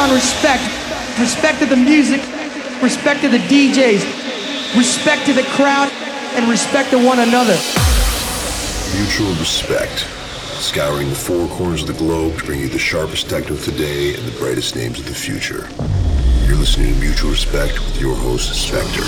on 0.00 0.10
respect. 0.14 0.64
Respect 1.20 1.58
to 1.58 1.66
the 1.66 1.76
music, 1.76 2.22
respect 2.82 3.20
to 3.20 3.28
the 3.28 3.36
DJs, 3.36 4.02
respect 4.74 5.26
to 5.26 5.34
the 5.34 5.42
crowd, 5.52 5.92
and 6.34 6.48
respect 6.48 6.90
to 6.90 6.96
one 6.96 7.18
another. 7.18 7.58
Mutual 8.96 9.34
respect. 9.34 10.06
Scouring 10.56 11.10
the 11.10 11.14
four 11.14 11.46
corners 11.48 11.82
of 11.82 11.88
the 11.88 11.94
globe 11.94 12.38
to 12.38 12.44
bring 12.46 12.60
you 12.60 12.68
the 12.68 12.78
sharpest 12.78 13.28
techno 13.28 13.56
today 13.56 14.14
and 14.14 14.24
the 14.26 14.38
brightest 14.38 14.74
names 14.74 14.98
of 14.98 15.06
the 15.06 15.14
future. 15.14 15.68
You're 16.46 16.56
listening 16.56 16.94
to 16.94 17.00
Mutual 17.00 17.30
Respect 17.30 17.78
with 17.80 18.00
your 18.00 18.16
host, 18.16 18.54
Spectre. 18.54 19.02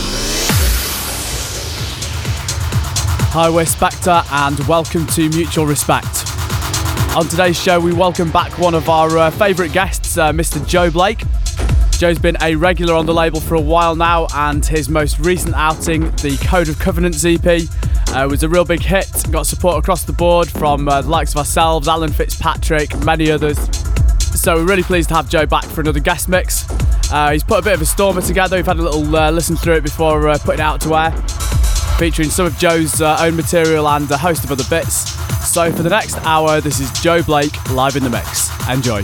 Hi, 3.32 3.48
we're 3.48 3.64
Spectre, 3.64 4.22
and 4.30 4.58
welcome 4.68 5.06
to 5.08 5.30
Mutual 5.30 5.64
Respect. 5.64 6.31
On 7.14 7.28
today's 7.28 7.60
show, 7.62 7.78
we 7.78 7.92
welcome 7.92 8.30
back 8.30 8.58
one 8.58 8.72
of 8.72 8.88
our 8.88 9.18
uh, 9.18 9.30
favourite 9.32 9.70
guests, 9.70 10.16
uh, 10.16 10.32
Mr. 10.32 10.66
Joe 10.66 10.90
Blake. 10.90 11.22
Joe's 11.98 12.18
been 12.18 12.38
a 12.40 12.54
regular 12.54 12.94
on 12.94 13.04
the 13.04 13.12
label 13.12 13.38
for 13.38 13.54
a 13.54 13.60
while 13.60 13.94
now, 13.94 14.26
and 14.34 14.64
his 14.64 14.88
most 14.88 15.18
recent 15.18 15.54
outing, 15.54 16.10
the 16.22 16.38
Code 16.42 16.70
of 16.70 16.78
Covenants 16.78 17.22
EP, 17.26 17.68
uh, 18.14 18.26
was 18.30 18.42
a 18.44 18.48
real 18.48 18.64
big 18.64 18.80
hit. 18.80 19.10
Got 19.30 19.46
support 19.46 19.76
across 19.76 20.04
the 20.04 20.14
board 20.14 20.48
from 20.48 20.88
uh, 20.88 21.02
the 21.02 21.10
likes 21.10 21.32
of 21.32 21.36
ourselves, 21.36 21.86
Alan 21.86 22.10
Fitzpatrick, 22.10 22.98
many 23.04 23.30
others. 23.30 23.58
So 24.40 24.54
we're 24.54 24.66
really 24.66 24.82
pleased 24.82 25.10
to 25.10 25.14
have 25.14 25.28
Joe 25.28 25.44
back 25.44 25.66
for 25.66 25.82
another 25.82 26.00
guest 26.00 26.30
mix. 26.30 26.64
Uh, 27.12 27.32
he's 27.32 27.44
put 27.44 27.58
a 27.58 27.62
bit 27.62 27.74
of 27.74 27.82
a 27.82 27.86
stormer 27.86 28.22
together. 28.22 28.56
We've 28.56 28.64
had 28.64 28.78
a 28.78 28.82
little 28.82 29.14
uh, 29.14 29.30
listen 29.30 29.56
through 29.56 29.74
it 29.74 29.82
before 29.82 30.22
putting 30.38 30.60
it 30.60 30.60
out 30.60 30.80
to 30.80 30.94
air, 30.96 31.12
featuring 31.98 32.30
some 32.30 32.46
of 32.46 32.56
Joe's 32.56 33.02
uh, 33.02 33.18
own 33.20 33.36
material 33.36 33.86
and 33.86 34.10
a 34.10 34.16
host 34.16 34.44
of 34.44 34.50
other 34.50 34.64
bits. 34.70 35.12
So 35.52 35.70
for 35.70 35.82
the 35.82 35.90
next 35.90 36.16
hour, 36.24 36.62
this 36.62 36.80
is 36.80 36.90
Joe 37.02 37.22
Blake 37.22 37.68
live 37.72 37.94
in 37.94 38.02
the 38.02 38.08
mix. 38.08 38.48
Enjoy. 38.70 39.02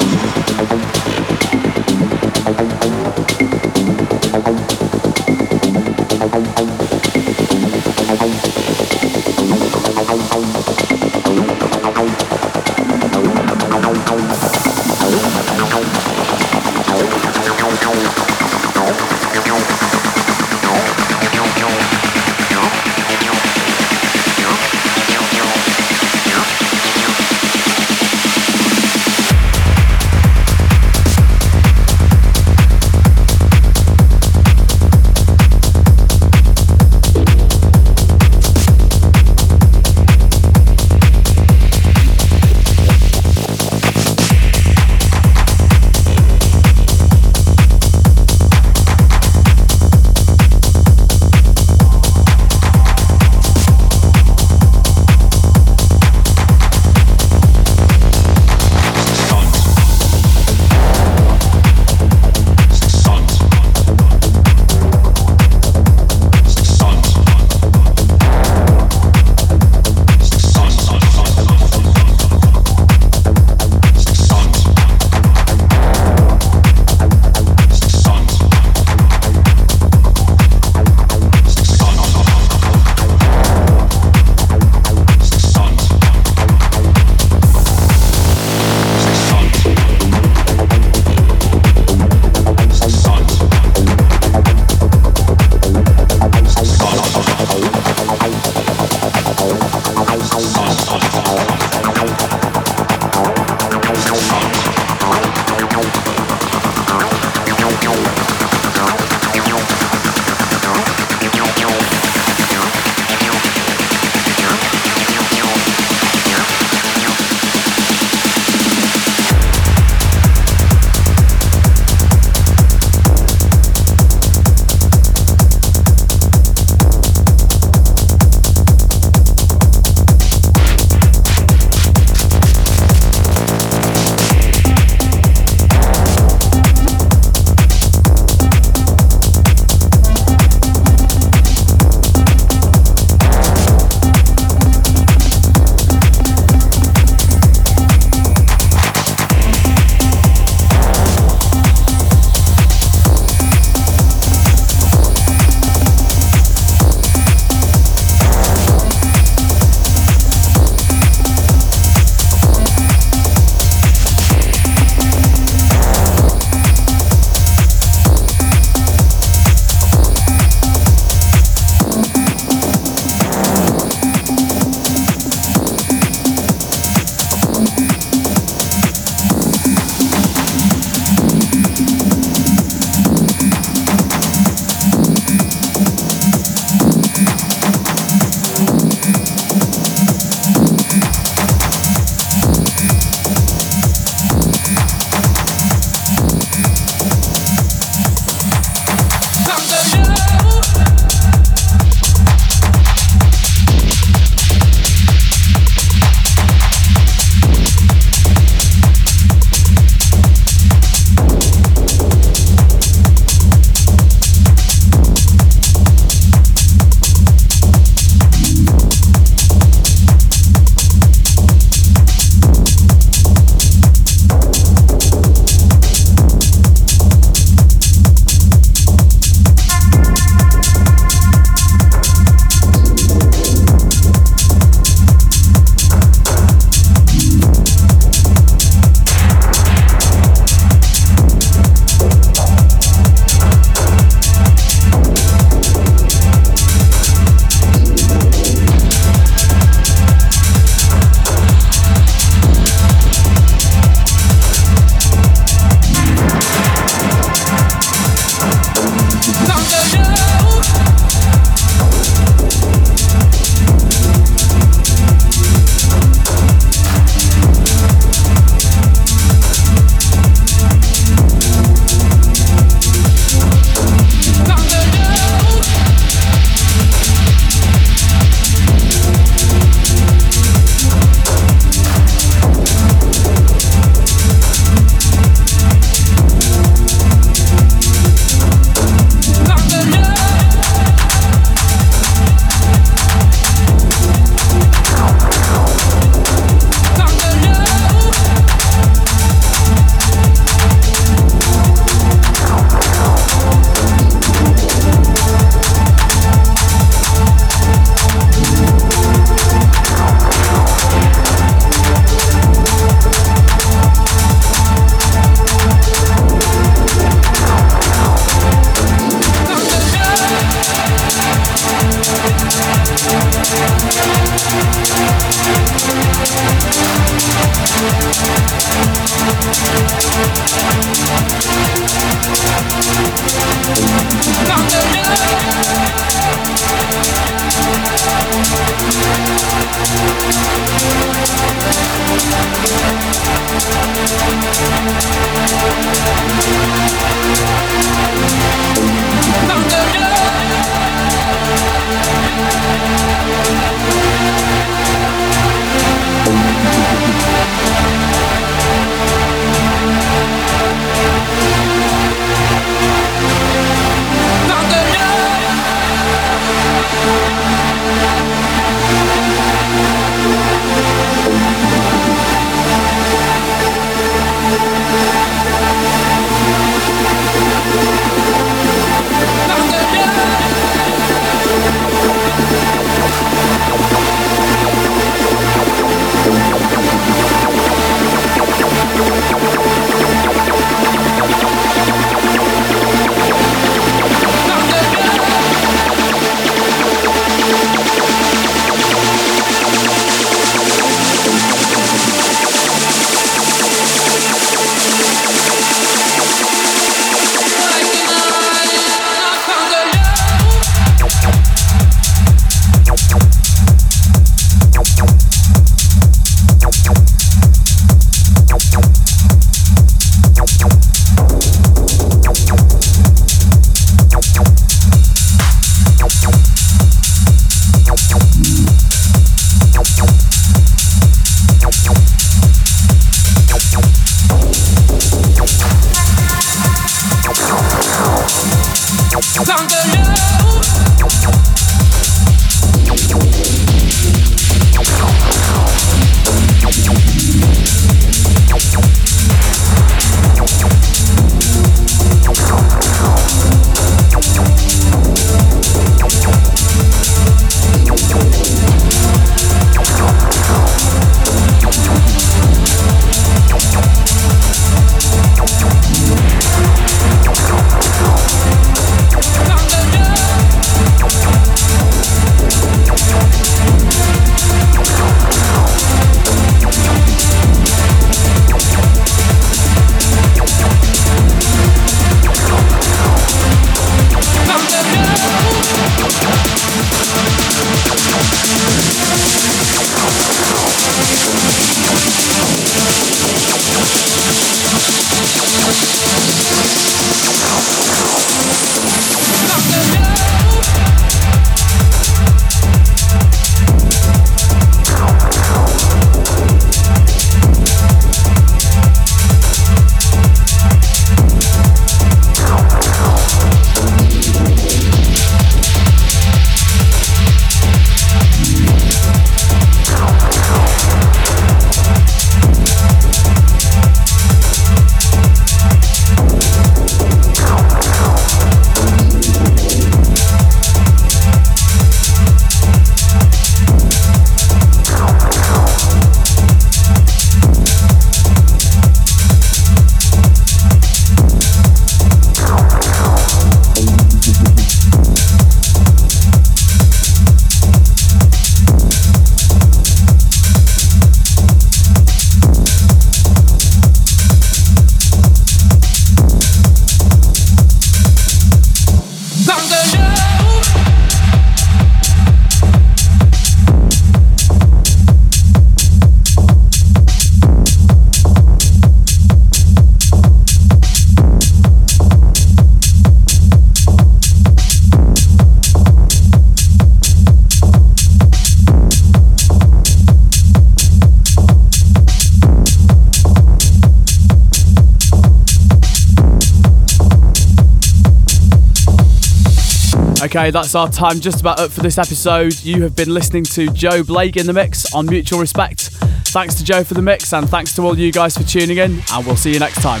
Okay, 590.34 590.50
that's 590.50 590.74
our 590.74 590.88
time 590.88 591.20
just 591.20 591.42
about 591.42 591.60
up 591.60 591.70
for 591.70 591.82
this 591.82 591.98
episode. 591.98 592.58
You 592.64 592.84
have 592.84 592.96
been 592.96 593.12
listening 593.12 593.44
to 593.44 593.68
Joe 593.68 594.02
Blake 594.02 594.38
in 594.38 594.46
the 594.46 594.54
mix 594.54 594.94
on 594.94 595.04
Mutual 595.04 595.38
Respect. 595.38 595.90
Thanks 596.28 596.54
to 596.54 596.64
Joe 596.64 596.84
for 596.84 596.94
the 596.94 597.02
mix, 597.02 597.34
and 597.34 597.46
thanks 597.46 597.74
to 597.74 597.82
all 597.82 597.98
you 597.98 598.10
guys 598.10 598.34
for 598.34 598.42
tuning 598.42 598.78
in, 598.78 599.02
and 599.12 599.26
we'll 599.26 599.36
see 599.36 599.52
you 599.52 599.58
next 599.58 599.82
time. 599.82 600.00